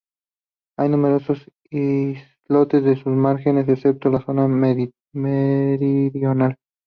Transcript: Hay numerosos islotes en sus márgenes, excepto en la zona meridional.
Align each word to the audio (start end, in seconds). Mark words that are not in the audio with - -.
Hay 0.79 0.89
numerosos 0.89 1.43
islotes 1.69 2.83
en 2.87 2.95
sus 2.95 3.13
márgenes, 3.13 3.69
excepto 3.69 4.07
en 4.07 4.15
la 4.15 4.25
zona 4.25 4.47
meridional. 4.47 6.55